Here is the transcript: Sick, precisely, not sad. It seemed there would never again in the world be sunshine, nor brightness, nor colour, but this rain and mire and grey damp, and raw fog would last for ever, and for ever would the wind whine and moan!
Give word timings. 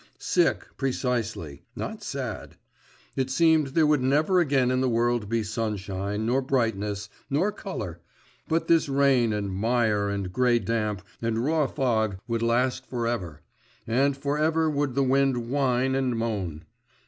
Sick, 0.17 0.65
precisely, 0.77 1.61
not 1.75 2.01
sad. 2.01 2.57
It 3.15 3.29
seemed 3.29 3.67
there 3.67 3.85
would 3.85 4.01
never 4.01 4.39
again 4.39 4.71
in 4.71 4.81
the 4.81 4.89
world 4.89 5.29
be 5.29 5.43
sunshine, 5.43 6.25
nor 6.25 6.41
brightness, 6.41 7.07
nor 7.29 7.51
colour, 7.51 7.99
but 8.47 8.67
this 8.67 8.89
rain 8.89 9.31
and 9.31 9.53
mire 9.53 10.09
and 10.09 10.33
grey 10.33 10.57
damp, 10.57 11.03
and 11.21 11.45
raw 11.45 11.67
fog 11.67 12.17
would 12.27 12.41
last 12.41 12.87
for 12.87 13.05
ever, 13.05 13.43
and 13.85 14.17
for 14.17 14.39
ever 14.39 14.71
would 14.71 14.95
the 14.95 15.03
wind 15.03 15.51
whine 15.51 15.93
and 15.93 16.17
moan! 16.17 16.65